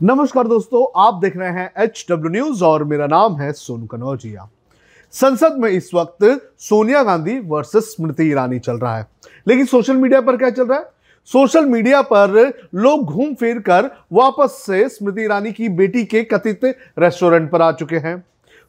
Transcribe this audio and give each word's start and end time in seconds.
नमस्कार 0.00 0.46
दोस्तों, 0.48 0.86
आप 1.02 1.20
देख 1.22 1.36
रहे 1.36 1.48
हैं 1.50 1.72
एच 1.78 2.04
डब्ल्यू 2.10 2.30
न्यूज़ 2.32 2.62
और 2.64 2.82
मेरा 2.84 3.06
नाम 3.06 3.36
है 3.40 3.52
सोनू 3.52 3.86
कनौजिया। 3.86 4.48
संसद 5.14 5.58
में 5.58 5.68
इस 5.70 5.90
वक्त 5.94 6.24
सोनिया 6.60 7.02
गांधी 7.02 7.38
वर्सेस 7.40 7.84
स्मृति 7.86 8.24
ईरानी 8.30 8.58
चल 8.58 8.78
रहा 8.78 8.96
है। 8.98 9.06
लेकिन 9.48 9.66
सोशल 9.66 9.96
मीडिया 9.96 10.20
पर 10.20 10.36
क्या 10.36 10.50
चल 10.50 10.66
रहा 10.66 10.78
है? 10.78 10.90
सोशल 11.28 11.66
मीडिया 11.66 12.02
पर 12.02 12.52
लोग 12.74 13.04
घूम 13.04 13.34
फिर 13.34 13.58
कर 13.60 13.90
वापस 14.12 14.60
से 14.66 14.88
स्मृति 14.88 15.24
ईरानी 15.24 15.52
की 15.52 15.68
बेटी 15.70 16.04
के 16.04 16.24
कथित 16.24 16.64
रेस्टोरेंट 16.98 17.50
पर 17.50 17.62
आ 17.62 17.72
चुके 17.72 17.96
हैं। 17.98 18.22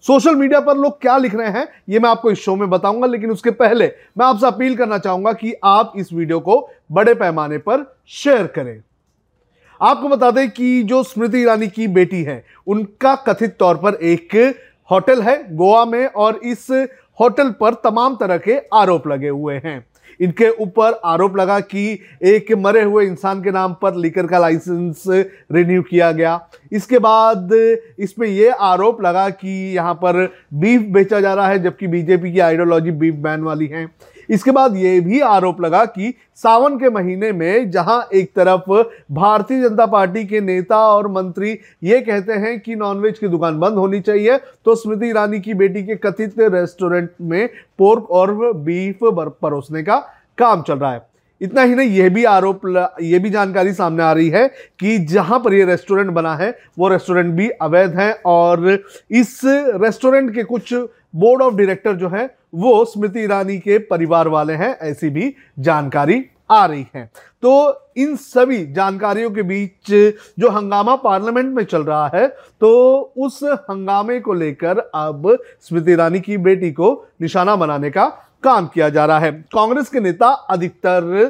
सोशल 0.03 0.35
मीडिया 0.35 0.59
पर 0.59 0.77
लोग 0.77 1.01
क्या 1.01 1.17
लिख 1.17 1.35
रहे 1.35 1.49
हैं, 1.49 1.67
ये 1.89 1.99
मैं 1.99 2.09
आपको 2.09 2.31
इस 2.31 2.39
शो 2.39 2.55
में 2.55 2.69
बताऊँगा, 2.69 3.07
लेकिन 3.07 3.31
उसके 3.31 3.51
पहले 3.51 3.91
मैं 4.17 4.25
आपसे 4.25 4.47
अपील 4.47 4.75
करना 4.77 4.97
चाहूँगा 4.97 5.33
कि 5.33 5.53
आप 5.63 5.93
इस 5.97 6.13
वीडियो 6.13 6.39
को 6.39 6.67
बड़े 6.91 7.13
पैमाने 7.13 7.57
पर 7.59 7.95
शेयर 8.07 8.47
करें। 8.47 8.81
आपको 9.81 10.09
बता 10.09 10.29
दें 10.31 10.49
कि 10.49 10.83
जो 10.83 11.01
स्मृति 11.03 11.41
ईरानी 11.41 11.67
की 11.67 11.87
बेटी 11.89 12.21
है, 12.23 12.43
उनका 12.67 13.15
कथित 13.27 13.55
तौर 13.59 13.77
पर 13.77 13.93
एक 14.03 14.35
होटल 14.89 15.21
है 15.21 15.37
गोवा 15.55 15.83
में 15.85 16.05
और 16.05 16.39
इस 16.43 16.67
होटल 17.19 17.49
पर 17.51 17.73
तमाम 17.83 18.15
तरह 18.15 18.37
के 18.37 18.57
आरोप 18.73 19.07
लगे 19.07 19.29
हुए 19.29 19.59
हैं। 19.65 19.85
इनके 20.19 20.49
ऊपर 20.63 20.99
आरोप 21.05 21.37
लगा 21.37 21.59
कि 21.59 21.99
एक 22.23 22.51
मरे 22.57 22.81
हुए 22.83 23.05
इंसान 23.05 23.41
के 23.43 23.51
नाम 23.51 23.73
पर 23.81 23.95
लीकर 23.95 24.27
का 24.27 24.39
लाइसेंस 24.39 25.03
रिन्यू 25.07 25.81
किया 25.81 26.11
गया। 26.11 26.39
इसके 26.71 26.99
बाद 26.99 27.49
इसमें 27.99 28.27
यह 28.27 28.53
आरोप 28.53 29.01
लगा 29.01 29.29
कि 29.29 29.49
यहाँ 29.75 29.93
पर 29.93 30.25
बीफ 30.53 30.81
बेचा 30.93 31.19
जा 31.19 31.33
रहा 31.33 31.47
है, 31.47 31.63
जबकि 31.63 31.87
बीजेपी 31.87 32.31
की 32.33 32.39
आइडियोलॉजी 32.39 32.91
बीफ 32.91 33.15
बैन 33.15 33.41
वाली 33.41 33.67
है। 33.67 33.85
इसके 34.29 34.51
बाद 34.51 34.75
ये 34.75 34.99
भी 34.99 35.19
आरोप 35.19 35.61
लगा 35.61 35.83
कि 35.85 36.13
सावन 36.35 36.77
के 36.77 36.89
महीने 36.89 37.31
में 37.31 37.69
जहाँ 37.71 38.07
एक 38.13 38.31
तरफ़ 38.35 38.71
भारतीय 39.11 39.61
जनता 39.61 39.85
पार्टी 39.85 40.25
के 40.25 40.41
नेता 40.41 40.77
और 40.87 41.07
मंत्री 41.07 41.57
ये 41.83 42.01
कहते 42.01 42.33
हैं 42.33 42.59
कि 42.59 42.75
नॉनवेज 42.75 43.19
की 43.19 43.27
दुकान 43.27 43.59
बंद 43.59 43.77
होनी 43.77 43.99
चाहिए 44.01 44.37
तो 44.65 44.75
स्मृति 44.75 45.09
ईरानी 45.09 45.39
की 45.39 45.53
बेटी 45.53 45.83
के 45.83 45.95
कथित 45.95 46.39
रेस्टोरेंट 46.39 47.09
में 47.21 47.47
पोर्क 47.79 48.11
और 48.11 48.53
बीफ 48.53 48.99
परोसने 49.03 49.83
का 49.83 49.97
काम 50.37 50.61
चल 50.61 50.73
रहा 50.73 50.91
है। 50.93 51.01
इतना 51.41 51.61
ही 51.61 51.75
नहीं, 51.75 51.89
यह 51.89 52.09
भी 52.09 52.23
आरोप 52.23 52.61
यह 53.01 53.19
भी 53.19 53.29
जानकारी 53.29 53.73
सामने 53.73 54.03
आ 54.03 54.11
रही 54.11 54.29
है 54.29 54.47
कि 54.79 54.97
जहाँ 55.05 55.39
पर 55.39 55.53
यह 55.53 55.65
रेस्टोरेंट 55.65 56.09
बना 56.09 56.35
है, 56.35 56.57
वो 56.79 56.87
रेस्टोरेंट 56.87 57.33
भी 57.33 57.49
अवैध 57.49 57.95
है 57.95 58.11
और 58.25 58.69
इस 59.11 59.39
रेस्टोरेंट 59.43 60.33
के 60.35 60.43
कुछ 60.43 60.73
बोर्ड 61.15 61.41
ऑफ़ 61.41 61.53
डायरेक्टर 61.55 61.93
जो 61.95 62.09
है, 62.09 62.25
वो 62.55 62.85
स्मृति 62.85 63.23
ईरानी 63.23 63.57
के 63.57 63.77
परिवार 63.81 64.27
वाले 64.27 64.53
हैं, 64.53 64.77
ऐसी 64.79 65.09
भी 65.09 65.33
जानकारी 65.59 66.23
आ 66.51 66.65
रही 66.65 66.85
है। 66.95 67.05
तो 67.43 67.91
इन 67.97 68.15
सभी 68.15 68.65
जानकारियों 68.73 69.29
के 69.31 69.43
बीच 69.43 69.91
जो 70.39 70.49
हंगामा 70.49 70.95
पार्लियामेंट 70.97 71.55
में 71.55 71.63
चल 71.63 71.83
रहा 71.83 72.09
है 72.13 72.27
तो 72.61 72.69
उस 73.17 73.39
हंगामे 73.43 74.19
को 74.19 74.33
लेकर 74.33 74.79
अब 74.95 75.37
स्मृति 75.61 75.91
ईरानी 75.91 76.19
की 76.19 76.37
बेटी 76.39 76.71
को 76.71 76.91
निशाना 77.21 77.55
बनाने 77.55 77.89
का 77.89 78.05
काम 78.43 78.67
किया 78.67 78.89
जा 78.89 79.05
रहा 79.05 79.19
है। 79.19 79.31
कांग्रेस 79.53 79.89
के 79.89 79.99
नेता 79.99 80.27
अधिकतर 80.27 81.29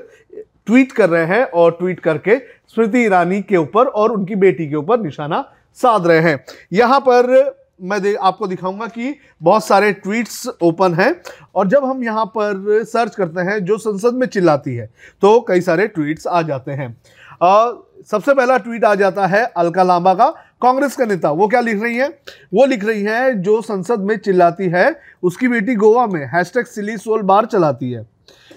ट्वीट 0.66 0.92
कर 0.92 1.10
रहे 1.10 1.26
हैं 1.28 1.44
और 1.46 1.72
ट्वीट 1.72 2.00
करके 2.00 2.38
स्मृति 2.68 3.04
ईरानी 3.06 3.42
के 3.42 3.58
ऊपर 3.58 3.86
और 3.86 4.12
उनकी 4.12 4.36
बेटी 4.38 4.70
के 4.70 4.76
ऊपर 4.76 5.00
निशाना 5.00 5.44
साध 5.78 6.08
रहे 6.08 6.20
हैं। 6.20 6.44
यहाँ 6.74 7.00
पर 7.00 7.34
मैं 7.80 8.02
दे, 8.02 8.14
आपको 8.16 8.48
दिखाऊँगा 8.48 8.88
कि 8.88 9.16
बहुत 9.44 9.66
सारे 9.66 9.92
ट्वीट्स 9.94 10.48
ओपन 10.64 10.94
हैं 10.94 11.16
और 11.56 11.68
जब 11.68 11.86
हम 11.86 12.04
यहाँ 12.04 12.26
पर 12.28 12.84
सर्च 12.86 13.16
करते 13.16 13.42
हैं 13.42 13.60
जो 13.66 13.78
संसद 13.78 14.14
में 14.14 14.28
चिल्लाती 14.28 14.76
है 14.76 14.86
तो 15.22 15.40
कई 15.48 15.62
सारे 15.62 15.88
ट्वीट्स 15.88 16.28
आ 16.28 16.42
जाते 16.42 16.72
हैं। 16.72 16.96
आ, 17.44 17.72
सबसे 18.12 18.34
पहला 18.34 18.58
ट्वीट 18.58 18.84
आ 18.86 18.94
जाता 18.96 19.26
है 19.28 19.44
अलका 19.48 19.84
लांबा 19.84 20.14
का 20.14 20.30
कांग्रेस 20.62 20.96
का 20.96 21.06
नेता। 21.06 21.32
वो 21.32 21.48
क्या 21.48 21.62
लिख 21.62 21.82
रही 21.84 21.98
है? 21.98 22.08
वो 22.54 22.66
लिख 22.66 22.84
रही 22.84 23.04
है 23.04 23.34
जो 23.42 23.62
संसद 23.62 24.00
में 24.02 24.18
चिल्लाती 24.18 24.68
है 24.70 25.00
उसकी 25.24 25.48
बेटी 25.48 25.76
गोवा 25.76 26.06
में 26.08 26.26
हैशटैग 26.34 26.66
सिली 26.66 26.98
सोल 26.98 27.22
बार 27.24 27.46
चलाती 27.46 27.92
है। 27.92 28.06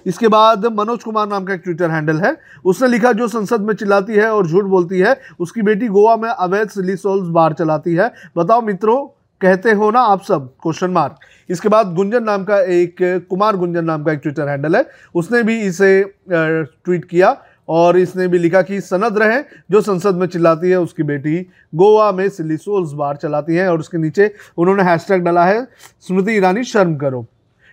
इसके 0.06 0.28
बाद 0.28 0.66
मनोज 0.72 1.02
कुमार 1.02 1.28
नाम 1.28 1.44
का 1.44 1.54
एक 1.54 1.60
ट्विटर 1.64 1.90
हैंडल 1.90 2.20
है। 2.20 2.36
उसने 2.64 2.88
लिखा, 2.88 3.12
जो 3.12 3.28
संसद 3.28 3.60
में 3.60 3.74
चिल्लाती 3.74 4.14
है 4.14 4.30
और 4.30 4.46
झूठ 4.46 4.64
बोलती 4.66 4.98
है, 4.98 5.18
उसकी 5.40 5.62
बेटी 5.62 5.88
गोवा 5.88 6.16
में 6.16 6.28
अवैध 6.28 6.68
सिली 6.68 6.96
सोल्स 6.96 7.28
बार 7.30 7.52
चलाती 7.52 7.94
है। 7.94 8.12
बताओ 8.36 8.60
मित्रों, 8.62 9.06
कहते 9.40 9.72
हो 9.72 9.90
ना 9.90 10.00
आप 10.02 10.22
सब? 10.22 10.48
क्वेश्चन 10.62 10.90
मार्क 10.90 11.16
इसके 11.50 11.68
बाद 11.68 11.94
गुंजन 11.94 12.22
नाम 12.22 12.44
का 12.44 12.58
एक, 12.60 12.96
कुमार 13.30 13.56
गुंजन 13.56 13.84
नाम 13.84 14.02
का 14.04 14.12
एक 14.12 14.20
ट्विटर 14.20 14.48
हैंडल 14.48 14.76
है। 14.76 14.84
उसने 15.14 15.42
भी 15.42 15.60
इसे 15.60 16.02
ट्वीट 16.30 17.04
किया 17.04 17.36
और 17.68 17.96
इसने 17.98 18.26
भी 18.28 18.38
लिखा 18.38 18.62
कि 18.62 18.80
सनद 18.80 19.18
रहे, 19.18 19.40
जो 19.70 19.80
संसद 19.80 20.14
में 20.14 20.26
चिल्लाती 20.26 20.70
है, 20.70 20.80
उसकी 20.80 21.02
बेटी 21.04 21.40
गोवा 21.74 22.10
में 22.12 22.28
सिल्ली 22.28 22.56
सोल्स 22.56 22.92
बार 22.92 23.16
चलाती 23.16 23.54
है 23.54 23.70
और 23.70 23.80
उसके 23.80 23.98
नीचे 23.98 24.32
उन्होंने 24.58 24.82
हैशटैग 24.82 25.24
डाला 25.24 25.44
है, 25.44 25.66
स्मृति 26.00 26.32
ईरानी, 26.32 26.64
शर्म 26.64 26.96
करो। 26.96 27.26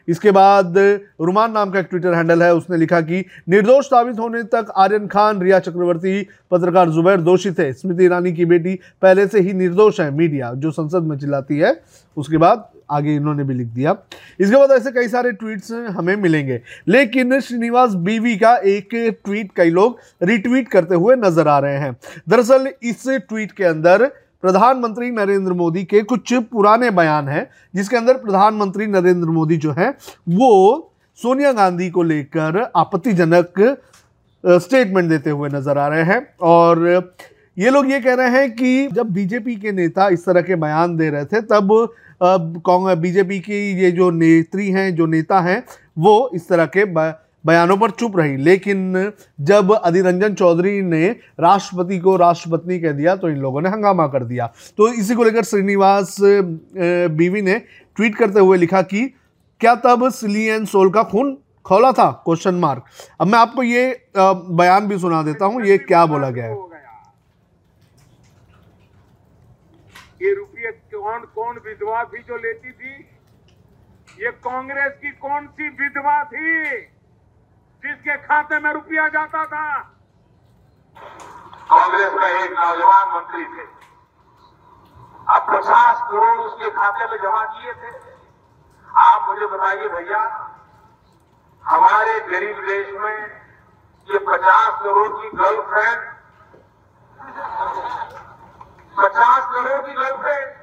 इसके 0.07 0.31
बाद 0.31 0.77
रुमान 1.21 1.51
नाम 1.51 1.71
का 1.71 1.79
एक 1.79 1.87
ट्विटर 1.89 2.13
हैंडल 2.13 2.43
है, 2.43 2.53
उसने 2.53 2.77
लिखा 2.77 3.01
कि 3.01 3.23
निर्दोष 3.49 3.85
साबित 3.85 4.19
होने 4.19 4.43
तक 4.45 4.71
आर्यन 4.77 5.07
खान, 5.07 5.41
रिया 5.41 5.59
चक्रवर्ती, 5.61 6.21
पत्रकार 6.51 6.89
जुबैर 6.89 7.21
दोषी 7.21 7.51
थे। 7.51 7.71
स्मृति 7.73 8.05
ईरानी 8.05 8.33
की 8.33 8.45
बेटी 8.45 8.79
पहले 9.01 9.27
से 9.27 9.39
ही 9.39 9.53
निर्दोष 9.55 9.99
है 9.99 10.09
मीडिया, 10.11 10.53
जो 10.53 10.71
संसद 10.71 11.03
में 11.03 11.17
चिल्लाती 11.17 11.57
है। 11.57 11.79
उसके 12.17 12.37
बाद 12.37 12.69
आगे 12.91 13.15
इन्होंने 13.15 13.43
भी 13.43 13.53
लिख 13.53 13.67
दिया। 13.67 13.95
इसके 14.39 14.55
बाद 14.55 14.71
ऐसे 14.71 14.91
कई 14.91 15.07
सारे 15.07 15.31
ट्वीट्स 15.33 15.71
हमें 15.71 16.15
मिलेंगे, 16.15 16.59
लेकिन 16.87 17.39
श्रीनिवास 17.39 17.93
बीवी 17.95 18.35
का 18.37 18.55
एक 18.57 18.89
ट्वीट 19.25 19.51
कई 19.55 19.69
लोग 19.71 19.99
रिट्वीट 20.23 20.67
करते 20.69 20.95
हुए 20.95 21.15
नज़र 21.17 21.47
आ 21.47 21.57
रहे 21.59 21.77
हैं। 21.77 21.95
दरअसल 22.29 22.69
इस 22.83 23.07
ट्वीट 23.07 23.51
के 23.51 23.63
अंदर 23.63 24.09
प्रधानमंत्री 24.45 25.09
नरेंद्र 25.11 25.53
मोदी 25.53 25.83
के 25.83 26.01
कुछ 26.03 26.33
पुराने 26.51 26.89
बयान 26.91 27.27
हैं, 27.27 27.47
जिसके 27.75 27.95
अंदर 27.97 28.13
प्रधानमंत्री 28.15 28.87
नरेंद्र 28.87 29.29
मोदी 29.29 29.55
जो 29.57 29.71
है, 29.71 29.89
वो 30.29 30.91
सोनिया 31.19 31.51
गांधी 31.51 31.89
को 31.89 32.03
लेकर 32.03 32.59
आपत्तिजनक 32.75 33.59
स्टेटमेंट 34.43 35.09
देते 35.09 35.29
हुए 35.29 35.49
नज़र 35.49 35.77
आ 35.77 35.87
रहे 35.87 36.03
हैं। 36.03 36.19
और 36.41 37.13
ये 37.57 37.69
लोग 37.69 37.89
ये 37.91 37.99
कह 38.01 38.13
रहे 38.13 38.29
हैं 38.29 38.51
कि 38.51 38.87
जब 38.93 39.11
बीजेपी 39.13 39.55
के 39.55 39.71
नेता 39.71 40.07
इस 40.09 40.25
तरह 40.25 40.41
के 40.41 40.55
बयान 40.57 40.95
दे 40.97 41.09
रहे 41.09 41.25
थे, 41.25 41.41
तब 41.41 41.73
कांग्रेस 42.21 42.97
बीजेपी 42.99 43.39
की 43.39 43.61
ये 43.81 43.91
जो 43.91 44.11
नेत्री 44.11 44.69
हैं, 44.69 44.95
जो 44.95 45.05
नेता 45.07 45.39
हैं, 45.41 45.63
वो 45.97 46.29
इस 46.35 46.47
तरह 46.49 46.65
के 46.67 46.85
बयानों 47.45 47.77
पर 47.77 47.91
चुप 47.91 48.17
रही। 48.17 48.35
लेकिन 48.37 49.11
जब 49.41 49.71
अधीर 49.73 50.05
रंजन 50.05 50.33
चौधरी 50.33 50.81
ने 50.83 51.07
राष्ट्रपति 51.39 51.99
को 51.99 52.15
राष्ट्रपति 52.17 52.79
कह 52.79 52.91
दिया 52.91 53.15
तो 53.15 53.29
इन 53.29 53.37
लोगों 53.37 53.61
ने 53.61 53.69
हंगामा 53.69 54.07
कर 54.07 54.23
दिया। 54.23 54.47
तो 54.77 54.87
इसी 54.89 55.15
को 55.15 55.23
लेकर 55.23 55.43
श्रीनिवास 55.43 56.15
बीवी 56.21 57.41
ने 57.41 57.59
ट्वीट 57.97 58.15
करते 58.15 58.39
हुए 58.39 58.57
लिखा 58.57 58.81
कि, 58.83 59.05
क्या 59.61 59.75
तब 59.77 60.09
सिली 60.11 60.45
एंड 60.45 60.67
सोल 60.67 60.89
का 60.91 61.03
खून 61.05 61.37
खोला 61.65 61.91
था? 61.91 62.09
Question 62.25 62.55
mark. 62.55 62.85
अब 63.21 63.27
मैं 63.27 63.39
आपको 63.39 63.63
ये 63.63 64.07
बयान 64.17 64.87
भी 64.87 64.97
सुना 64.99 65.21
देता 65.23 65.45
हूँ। 65.45 65.61
ये 65.65 65.77
क्या 65.79 66.05
बोला 66.05 66.29
गया 66.29 66.45
है? 66.45 66.55
ये 70.21 70.33
रुपये 70.33 70.71
कौन 70.71 71.19
कौन 71.35 71.55
विधवा 71.65 72.03
थी 72.03 72.17
जो 72.19 72.37
लेती 72.37 72.71
थी, 72.71 72.93
ये 74.19 74.31
कांग्रेस 74.43 74.93
की 75.01 75.11
कौन 75.13 75.47
सी 75.47 75.69
विधवा 75.71 76.23
थी? 76.25 76.75
जिसके 78.05 78.17
खाते 78.27 78.59
में 78.59 78.71
रुपया 78.73 79.07
जाता 79.07 79.45
था। 79.45 79.67
कांग्रेस 81.69 82.13
का 82.13 82.27
एक 82.39 82.51
नौजवान 82.51 83.07
मंत्री 83.09 83.45
थे। 83.45 83.63
अब 85.35 85.45
पचास 85.49 86.01
करोड़ 86.09 86.37
उसके 86.39 86.69
खाते 86.71 87.05
में 87.05 87.17
जमा 87.23 87.43
किए 87.45 87.73
थे। 87.73 87.89
आप 89.05 89.29
मुझे 89.29 89.47
बताइए 89.47 89.87
भैया 89.87 90.21
हमारे 91.63 92.19
गरीब 92.29 92.59
देश 92.67 92.93
में 92.95 93.17
ये 94.07 94.19
पचास 94.27 94.81
करोड़ 94.83 95.07
की 95.21 95.29
गर्लफ्रेंड 95.37 96.01
पचास 98.99 99.43
करोड़ 99.53 99.81
की 99.81 99.93
गर्लफ्रेंड 99.93 100.53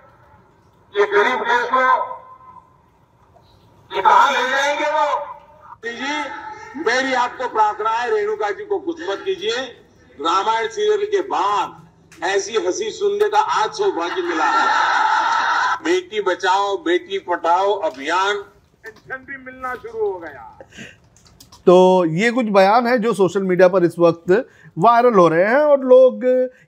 ये 0.95 1.07
गरीब 1.13 1.45
देश 1.49 1.69
को 1.73 1.89
ये 3.91 4.03
कहा 4.03 4.31
ले 4.31 4.49
जाएँगे 4.51 4.91
वो? 4.93 5.09
जी 5.85 6.52
मेरी 6.77 7.13
आपको 7.15 7.49
प्रार्थना 7.49 7.91
है 7.91 8.11
रेणुका 8.11 8.51
जी 8.51 8.65
को 8.65 8.79
कुछ 8.79 9.01
मत 9.09 9.23
कीजिए। 9.25 9.63
रामायण 10.19 10.69
सीरियल 10.69 11.05
के 11.07 11.21
बाद 11.29 12.25
ऐसी 12.25 12.57
हँसी 12.57 12.91
सुनने 12.91 13.29
का 13.29 13.39
आज 13.39 13.73
सौभाग्य 13.73 14.23
मिला 14.23 14.47
है। 14.47 15.77
बेटी 15.85 16.21
बचाओ 16.21 16.77
बेटी 16.79 17.19
पढ़ाओ 17.19 17.73
अभियान। 17.81 18.37
पेंशन 18.37 19.25
भी 19.25 19.37
मिलना 19.37 19.75
शुरू 19.75 19.99
हो 20.01 20.19
गया। 20.19 20.59
तो 21.67 22.05
ये 22.07 22.31
कुछ 22.31 22.47
बयान 22.51 22.87
है 22.87 22.99
जो 22.99 23.13
सोशल 23.15 23.43
मीडिया 23.43 23.69
पर 23.69 23.85
इस 23.85 23.99
वक्त 23.99 24.31
वायरल 24.77 25.15
हो 25.15 25.27
रहे 25.29 25.45
हैं 25.45 25.57
और 25.57 25.85
लोग 25.85 26.25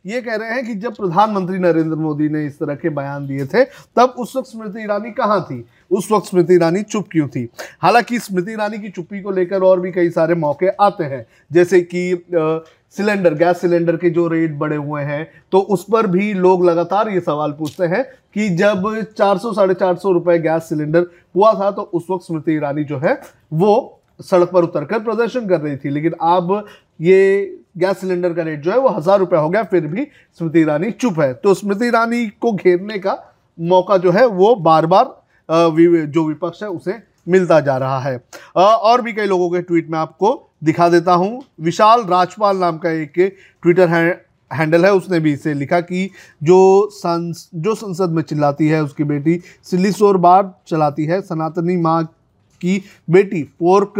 ये 0.06 0.20
कह 0.20 0.34
रहे 0.34 0.50
हैं 0.50 0.64
कि 0.66 0.74
जब 0.76 0.96
प्रधानमंत्री 0.96 1.58
नरेंद्र 1.58 1.96
मोदी 1.96 2.28
ने 2.28 2.44
इस 2.46 2.58
तरह 2.58 2.74
के 2.74 2.88
बयान 2.90 3.26
दिए 3.26 3.46
थे, 3.46 3.64
तब 3.64 4.14
उस 4.18 4.36
वक्त 4.36 4.48
स्मृति 4.48 4.82
ईरानी 4.82 5.10
कहाँ 5.12 5.40
थी? 5.42 5.64
उस 5.90 6.10
वक्त 6.12 6.26
स्मृति 6.26 6.54
ईरानी 6.54 6.82
चुप 6.82 7.06
क्यों 7.12 7.28
थी? 7.28 7.48
हालाँकि 7.82 8.18
स्मृति 8.18 8.52
ईरानी 8.52 8.78
की 8.78 8.90
चुप्पी 8.90 9.20
को 9.22 9.30
लेकर 9.30 9.62
और 9.62 9.80
भी 9.80 9.92
कई 9.92 10.10
सारे 10.10 10.34
मौके 10.36 10.68
आते 10.68 11.04
हैं, 11.04 11.26
जैसे 11.50 11.80
कि 11.82 12.24
सिलेंडर, 12.96 13.34
गैस 13.34 13.60
सिलेंडर 13.60 13.96
के 13.96 14.10
जो 14.10 14.26
रेट 14.28 14.52
बढ़े 14.58 14.76
हुए 14.76 15.02
हैं 15.02 15.26
तो 15.52 15.58
उस 15.58 15.84
पर 15.92 16.06
भी 16.06 16.32
लोग 16.34 16.64
लगातार 16.64 17.08
ये 17.08 17.20
सवाल 17.20 17.52
पूछते 17.52 17.86
हैं 17.86 18.02
कि 18.34 18.48
जब 18.56 18.84
400 19.14 19.52
साढ़े 19.54 19.74
चार 19.74 19.96
सौ 19.96 20.12
रुपए 20.12 20.38
गैस 20.38 20.68
सिलेंडर 20.68 21.06
हुआ 21.34 21.52
था 21.54 21.70
तो 21.70 21.82
उस 21.82 22.06
वक्त 22.10 22.24
स्मृति 22.26 22.52
ईरानी 22.52 22.84
जो 22.84 22.98
है, 22.98 23.20
वो 23.52 24.00
सड़क 24.20 24.50
पर 24.50 24.62
उतरकर 24.62 24.98
प्रदर्शन 25.00 25.48
कर 25.48 25.60
रही 25.60 25.76
थी, 25.76 25.90
लेकिन 25.90 26.12
अब 26.12 26.64
ये 27.00 27.58
गैस 27.78 28.00
सिलेंडर 28.00 28.32
का 28.32 28.42
रेट 28.42 28.60
जो 28.60 28.70
है 28.70 28.78
वो 28.78 28.88
हज़ार 28.90 29.18
रुपए 29.18 29.36
हो 29.36 29.48
गया, 29.48 29.62
फिर 29.64 29.86
भी 29.86 30.06
स्मृति 30.38 30.60
ईरानी 30.60 30.90
चुप 30.92 31.20
है। 31.20 31.32
तो 31.34 31.54
स्मृति 31.54 31.86
ईरानी 31.86 32.26
को 32.32 32.52
घेरने 32.52 32.98
का 32.98 33.16
मौका 33.58 33.96
जो 33.96 34.10
है 34.12 34.26
वो 34.26 34.54
बार 34.56 34.86
बार 34.86 35.14
जो 35.48 36.26
विपक्ष 36.26 36.62
है 36.62 36.68
उसे 36.70 36.94
मिलता 37.26 37.58
जा 37.60 37.76
रहा 37.76 37.98
है। 38.00 38.16
और 38.56 39.02
भी 39.02 39.12
कई 39.12 39.26
लोगों 39.26 39.50
के 39.50 39.60
ट्वीट 39.62 39.90
में 39.90 39.98
आपको 39.98 40.30
दिखा 40.64 40.88
देता 40.88 41.12
हूँ। 41.12 41.42
विशाल 41.60 42.04
राजपाल 42.04 42.56
नाम 42.56 42.78
का 42.78 42.90
एक 42.92 43.12
ट्विटर 43.62 43.88
है, 43.88 44.24
हैंडल 44.50 44.84
है, 44.84 44.92
उसने 44.92 45.20
भी 45.20 45.32
इसे 45.32 45.54
लिखा 45.54 45.80
कि 45.82 46.10
जो 46.42 46.88
संस, 46.92 47.48
जो 47.54 47.74
संसद 47.74 48.10
में 48.10 48.22
चिल्लाती 48.22 48.68
है, 48.68 48.82
उसकी 48.82 49.04
बेटी 49.04 49.32
सिल्ली 49.32 49.62
सिल्लीसोर 49.64 50.16
बार 50.18 50.52
चलाती 50.68 51.04
है, 51.04 51.20
सनातनी 51.22 51.76
माँ 51.76 52.02
की 52.64 52.82
बेटी 53.10 53.42
पोर्क 53.60 53.94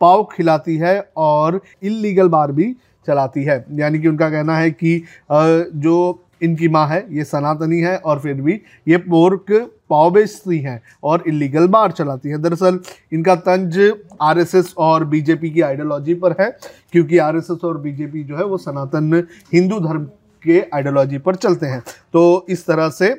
पाव 0.00 0.28
खिलाती 0.32 0.76
है 0.78 0.98
और 1.16 1.60
इलीगल 1.82 2.28
बार 2.28 2.52
भी 2.52 2.74
चलाती 3.08 3.44
है। 3.44 3.64
यानी 3.72 3.98
कि 3.98 4.08
उनका 4.08 4.30
कहना 4.30 4.56
है 4.56 4.70
कि 4.72 5.02
जो 5.30 6.24
इनकी 6.42 6.68
माँ 6.68 6.86
है 6.88 7.06
ये 7.10 7.24
सनातनी 7.24 7.80
है 7.80 7.96
और 7.98 8.18
फिर 8.20 8.34
भी 8.34 8.52
ये 8.88 8.96
पोर्क 8.98 9.52
पाव 9.90 10.10
बेचती 10.10 10.58
हैं 10.58 10.80
और 11.04 11.24
इलीगल 11.28 11.66
बार 11.68 11.92
चलाती 11.92 12.28
हैं। 12.28 12.40
दरअसल 12.42 12.78
इनका 13.12 13.34
तंज 13.38 13.78
आरएसएस 14.22 14.72
और 14.78 15.04
बीजेपी 15.04 15.50
की 15.50 15.60
आइडियोलॉजी 15.60 16.14
पर 16.14 16.34
है 16.40 16.50
क्योंकि 16.92 17.18
आरएसएस 17.18 17.64
और 17.64 17.78
बीजेपी 17.78 18.22
जो 18.24 18.36
है 18.36 18.44
वो 18.44 18.58
सनातन 18.58 19.26
हिंदू 19.52 19.80
धर्म 19.80 20.04
के 20.44 20.60
आइडियोलॉजी 20.74 21.18
पर 21.18 21.34
चलते 21.36 21.66
हैं। 21.66 21.80
तो 22.12 22.46
इस 22.48 22.66
तरह 22.66 22.88
से 22.90 23.10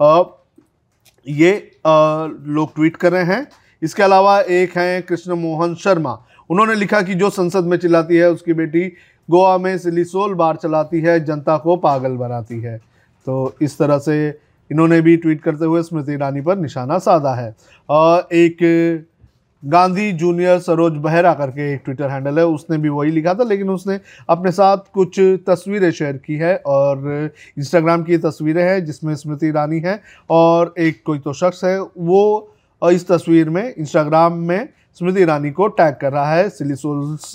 आ, 0.00 0.22
ये 1.26 1.52
लोग 1.86 2.74
ट्वीट 2.74 2.96
कर 2.96 3.12
रहे 3.12 3.24
हैं। 3.24 3.46
इसके 3.82 4.02
अलावा 4.02 4.40
एक 4.40 4.76
हैं 4.78 5.02
कृष्ण 5.02 5.34
मोहन 5.36 5.74
शर्मा। 5.74 6.18
उन्होंने 6.50 6.74
लिखा 6.74 7.00
कि 7.02 7.14
जो 7.14 7.30
संसद 7.30 7.64
में 7.64 7.76
चिल्लाती 7.78 8.16
है, 8.16 8.30
उसकी 8.30 8.52
बेटी 8.54 8.86
गोवा 9.28 9.56
में 9.58 9.76
सिलिसोल 9.78 10.34
बार 10.34 10.56
चलाती 10.56 11.00
है, 11.00 11.18
जनता 11.24 11.56
को 11.58 11.76
पागल 11.78 12.16
बनाती 12.16 12.60
है। 12.60 12.76
तो 13.26 13.54
इस 13.62 13.78
तरह 13.78 13.98
से 13.98 14.28
इन्होंने 14.70 15.00
भी 15.00 15.16
ट्वीट 15.16 15.42
करते 15.42 15.64
हुए 15.64 15.82
स्मृति 15.82 16.12
ईरानी 16.12 16.40
पर 16.40 16.58
निशाना 16.58 16.98
साधा 16.98 17.34
है। 17.34 17.54
और 17.88 18.28
एक 18.32 19.06
गांधी 19.62 20.10
जूनियर 20.12 20.58
सरोज 20.58 20.92
बहरा 20.98 21.32
करके 21.34 21.72
एक 21.72 21.80
ट्विटर 21.84 22.10
हैंडल 22.10 22.38
है, 22.38 22.44
उसने 22.46 22.76
भी 22.78 22.88
वही 22.88 23.10
लिखा 23.10 23.34
था, 23.34 23.44
लेकिन 23.44 23.70
उसने 23.70 23.98
अपने 24.28 24.50
साथ 24.50 24.92
कुछ 24.94 25.18
तस्वीरें 25.46 25.90
शेयर 25.90 26.16
की 26.16 26.36
है 26.36 26.56
और 26.66 27.30
इंस्टाग्राम 27.58 28.02
की 28.02 28.18
तस्वीरें 28.18 28.62
हैं 28.62 28.84
जिसमें 28.84 29.14
स्मृति 29.14 29.48
ईरानी 29.48 29.80
है 29.80 30.00
और 30.30 30.74
एक 30.78 31.02
कोई 31.06 31.18
तो 31.18 31.32
शख्स 31.32 31.64
है, 31.64 31.80
वो 31.80 32.54
इस 32.82 33.06
तस्वीर 33.08 33.50
में 33.50 33.74
इंस्टाग्राम 33.74 34.38
में 34.38 34.68
स्मृति 34.98 35.20
ईरानी 35.20 35.50
को 35.50 35.66
टैग 35.68 35.94
कर 35.94 36.12
रहा 36.12 36.34
है 36.34 36.48
सिलिसोल्स 36.48 37.32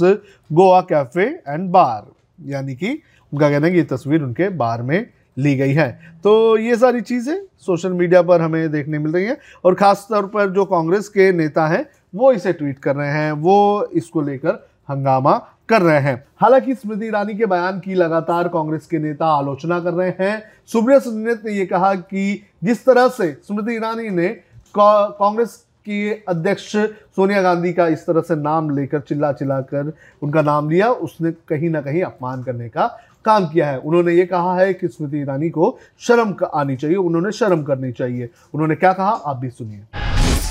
गोवा 0.50 0.82
कैफ़े 0.82 1.26
एंड 1.48 1.70
बार 1.72 2.06
यानी 2.52 2.76
कि 2.76 2.92
उनका 3.34 3.50
कहना 3.50 3.66
है 3.68 3.72
कि 3.72 3.78
ये 3.78 3.84
तस्वीर 3.84 4.24
उनके 4.24 4.50
बार 4.50 4.82
में 4.82 5.06
ली 5.38 5.56
गई 5.56 5.74
है। 5.74 5.90
तो 6.24 6.58
ये 6.58 6.76
सारी 6.76 7.02
चीज़ें 7.02 7.36
सोशल 7.58 7.94
मीडिया 7.94 8.22
पर 8.22 8.42
हमें 8.42 8.72
देखने 8.72 9.00
मिल 9.00 9.12
रही 9.12 9.26
हैं 9.26 9.38
और 9.66 9.76
ख़ास 9.76 10.06
तौर 10.10 10.26
पर 10.26 10.50
जो 10.50 10.66
कांग्रेस 10.66 11.10
के 11.10 11.32
नेता 11.32 11.68
हैं, 11.68 11.86
वो 12.14 12.32
इसे 12.32 12.54
ट्वीट 12.54 12.80
कर 12.80 12.96
रहे 12.96 13.12
हैं, 13.12 13.32
वो 13.32 13.90
इसको 13.94 14.22
लेकर 14.22 14.68
हंगामा 14.90 15.38
कर 15.70 15.82
रहे 15.82 16.00
हैं। 16.00 16.24
हालाँकि 16.42 16.76
स्मृति 16.76 17.06
ईरानी 17.06 17.36
के 17.36 17.46
बयान 17.46 17.80
की 17.80 17.94
लगातार 17.94 18.48
कांग्रेस 18.48 18.86
के 18.86 19.00
नेता 19.00 19.28
आलोचना 19.28 19.80
कर 19.80 19.94
रहे 19.94 20.14
हैं। 20.20 20.44
सुब्रिया 20.68 21.00
ने 21.06 21.52
यह 21.52 21.66
कहा 21.66 21.94
कि 21.96 22.42
जिस 22.64 22.86
तरह 22.86 23.08
से 23.08 23.32
स्मृति 23.48 23.76
ईरानी 23.76 24.10
ने 24.10 24.28
कांग्रेस 24.76 25.56
की 25.86 26.24
अध्यक्ष 26.28 26.76
सोनिया 26.76 27.42
गांधी 27.42 27.72
का 27.74 27.88
इस 27.88 28.06
तरह 28.06 28.22
से 28.22 28.36
नाम 28.36 28.70
लेकर 28.78 29.00
चिल्ला 29.02 29.32
चिल्ला 29.34 29.60
कर 29.64 29.92
उनका 30.22 30.42
नाम 30.42 30.70
लिया, 30.70 30.90
उसने 30.90 31.32
कहीं 31.50 31.70
ना 31.70 31.82
कहीं 31.82 32.02
अपमान 32.04 32.44
करने 32.44 32.70
का 32.70 32.88
काम 33.26 33.48
किया 33.50 33.68
है। 33.70 33.78
उन्होंने 33.80 34.14
ये 34.14 34.26
कहा 34.26 34.56
है 34.56 34.74
कि 34.74 34.88
स्मृति 34.88 35.18
ईरानी 35.18 35.50
को 35.50 35.78
शर्म 36.02 36.36
आनी 36.54 36.76
चाहिए, 36.76 36.96
उन्होंने 36.98 37.32
शर्म 37.32 37.64
करनी 37.64 37.92
चाहिए। 37.92 38.30
उन्होंने 38.54 38.76
क्या 38.76 38.94
कहा, 38.94 39.10
आप 39.10 39.38
भी 39.38 39.50
सुनिए। 39.50 39.80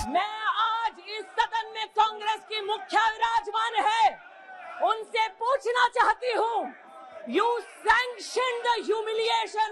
मैं 0.09 0.33
आज 0.63 0.93
इस 1.11 1.25
सदन 1.37 1.67
में 1.75 1.87
कांग्रेस 1.99 2.41
की 2.49 2.67
मुख्य 2.67 2.97
विराजमान 3.11 3.83
है। 3.89 4.07
उनसे 4.85 5.29
पूछना 5.41 5.89
चाहती 5.99 6.33
हूँ 6.33 6.73
you 7.31 7.45
sanction 7.85 8.63
the 8.63 8.69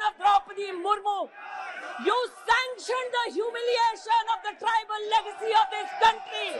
of 0.03 0.15
Draupadi 0.21 0.73
Murmu 0.75 1.19
You 2.05 2.19
sanctioned 2.49 3.11
the 3.13 3.27
humiliation 3.37 4.25
of 4.35 4.39
the 4.43 4.55
tribal 4.59 5.03
legacy 5.13 5.53
of 5.55 5.67
this 5.71 5.91
country. 6.03 6.51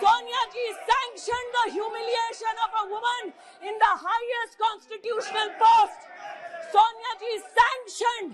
Sonia 0.00 0.42
ji 0.50 0.66
sanctioned 0.86 1.50
the 1.54 1.66
humiliation 1.76 2.54
of 2.66 2.70
a 2.74 2.84
woman 2.90 3.24
in 3.62 3.74
the 3.78 3.94
highest 3.94 4.52
constitutional 4.58 5.48
post. 5.60 6.00
Sonia 6.72 7.12
ji 7.20 7.32
sanctioned 7.54 8.32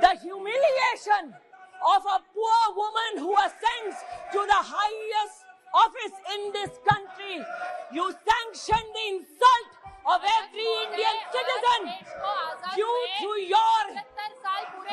the 0.00 0.12
humiliation 0.18 1.34
of 1.80 2.02
a 2.04 2.18
poor 2.34 2.62
woman 2.74 3.12
who 3.22 3.32
ascends 3.38 3.96
to 4.32 4.40
the 4.40 4.60
highest 4.60 5.46
office 5.74 6.16
in 6.34 6.52
this 6.52 6.72
country. 6.88 7.38
You 7.92 8.10
sanctioned 8.10 8.90
the 8.94 9.06
insult 9.14 9.70
of 10.06 10.20
every 10.24 10.70
Indian 10.90 11.16
citizen 11.30 11.82
due 12.74 13.00
to 13.20 13.30
your 13.46 13.80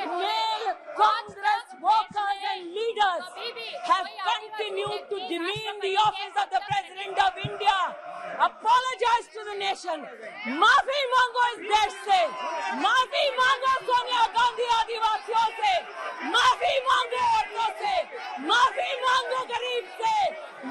male 0.06 0.70
Congress 0.94 1.68
workers 1.82 2.40
and 2.54 2.62
leaders 2.70 3.26
have 3.86 4.08
continued 4.30 5.04
to 5.10 5.18
demean 5.30 5.76
the 5.82 5.94
office 5.98 6.36
of 6.38 6.48
the 6.50 6.62
President 6.62 7.16
of 7.18 7.32
India. 7.38 7.78
Apologize 8.38 9.28
to 9.34 9.42
the 9.50 9.56
nation. 9.58 10.00
माफ़ी 10.62 11.02
मांगो 11.14 11.44
इस 11.54 11.60
देश 11.72 11.94
से 12.08 12.20
माफ़ी 12.84 13.24
मांगो 13.40 13.74
सोनिया 13.88 14.26
गांधी 14.38 14.68
आदिवासियों 14.78 15.46
से 15.60 15.74
माफ़ी 16.34 16.74
मांगो 16.90 17.22
औरतों 17.38 17.70
से 17.82 17.96
माफ़ी 18.48 18.90
मांगो 19.06 19.44
गरीब 19.54 19.86
से 20.02 20.16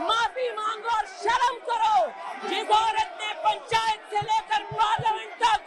माफ़ी 0.05 0.51
मांगो 0.61 0.97
और 0.97 1.07
शर्म 1.23 1.59
करो 1.71 1.97
जिस 2.49 2.71
औरत 2.79 3.19
ने 3.23 3.33
पंचायत 3.47 4.01
से 4.11 4.21
लेकर 4.31 4.63
पार्लियामेंट 4.73 5.35
तक 5.43 5.61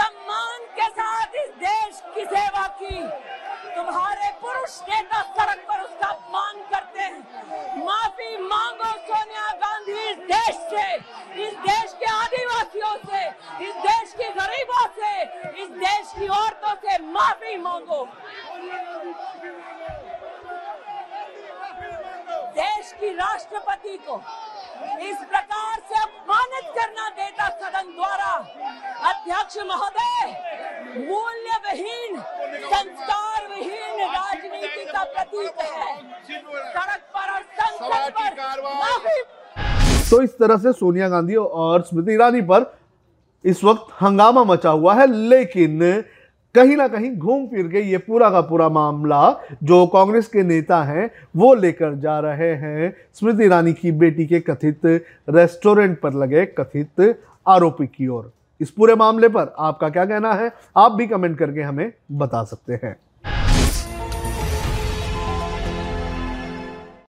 सम्मान 0.00 0.66
के 0.78 0.88
साथ 1.00 1.36
इस 1.44 1.50
देश 1.64 2.02
की 2.14 2.24
सेवा 2.36 2.66
की 2.82 2.96
तुम्हारे 3.76 4.30
पुरुष 4.42 4.80
नेता 4.88 5.22
सड़क 5.36 5.64
पर 5.68 5.80
उसका 5.82 6.06
अपमान 6.06 6.62
करते 6.72 7.00
हैं 7.02 7.84
माफ़ी 7.86 8.36
मांगो 8.52 8.92
सोनिया 9.08 9.48
गांधी 9.64 9.98
इस 10.10 10.18
देश 10.32 10.56
से 10.72 10.86
इस 11.46 11.54
देश 11.66 11.92
के 12.00 12.10
आदिवासियों 12.12 12.94
से 13.06 13.22
इस 13.66 13.74
देश 13.86 14.12
के 14.20 14.28
गरीबों 14.38 14.86
से 14.98 15.12
इस 15.62 15.68
देश 15.84 16.12
की 16.18 16.28
औरतों 16.38 16.74
से 16.84 16.98
माफ़ी 17.52 17.62
मांगो 17.62 18.04
देश 22.56 22.92
की 23.00 23.08
राष्ट्रपति 23.16 23.96
को 24.06 24.16
इस 25.02 25.16
प्रकार 25.30 25.80
से 25.80 26.00
अपमानित 26.02 26.70
करना 26.76 27.08
देता 27.10 27.48
सदन 27.50 27.90
द्वारा। 27.94 28.32
अध्यक्ष 29.10 29.56
महोदय 29.68 30.24
मूल्य 30.98 31.58
विहीन 31.66 32.20
संस्कार 32.64 33.48
विहीन 33.48 34.00
राजनीति 34.06 34.84
का 34.92 35.04
प्रतीक 35.04 35.60
है। 35.60 35.96
सड़क 36.72 37.02
पर 37.14 37.32
और 37.32 37.42
संसद 37.60 38.12
पर 38.18 38.30
तो 40.10 40.22
इस 40.22 40.38
तरह 40.38 40.56
से 40.56 40.72
सोनिया 40.72 41.08
गांधी 41.08 41.34
और 41.36 41.82
स्मृति 41.82 42.12
ईरानी 42.12 42.40
पर 42.50 42.72
इस 43.44 43.62
वक्त 43.64 43.86
हंगामा 44.00 44.42
मचा 44.44 44.70
हुआ 44.70 44.94
है 44.94 45.06
लेकिन 45.12 45.80
कहीं 46.54 46.76
ना 46.76 46.88
कहीं 46.88 47.16
घूम 47.16 47.46
फिर 47.46 47.68
के 47.68 47.80
ये 47.80 47.98
पूरा 47.98 48.30
का 48.30 48.40
पूरा 48.40 48.68
मामला 48.68 49.40
जो 49.62 49.86
कांग्रेस 49.86 50.26
के 50.26 50.42
नेता 50.42 50.82
हैं, 50.82 51.10
वो 51.36 51.54
लेकर 51.54 51.94
जा 51.94 52.18
रहे 52.20 52.54
हैं। 52.54 52.94
स्मृति 53.14 53.44
ईरानी 53.44 53.72
की 53.72 53.92
बेटी 53.92 54.26
के 54.26 54.40
कथित 54.40 54.80
रेस्टोरेंट 55.30 56.00
पर 56.00 56.12
लगे 56.12 56.46
कथित 56.46 57.20
आरोपी 57.46 57.86
की 57.86 58.08
ओर। 58.08 58.32
इस 58.60 58.70
पूरे 58.70 58.94
मामले 58.94 59.28
पर 59.28 59.54
आपका 59.58 59.88
क्या 59.88 60.04
कहना 60.04 60.32
है? 60.32 60.52
आप 60.76 60.92
भी 60.92 61.06
कमेंट 61.06 61.38
करके 61.38 61.60
हमें 61.60 61.92
बता 62.12 62.44
सकते 62.44 62.72
हैं। 62.72 62.96